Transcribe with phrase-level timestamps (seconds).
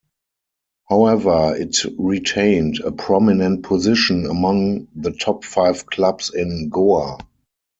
[0.89, 7.19] However, it retained a prominent position among the top five Clubs in Goa.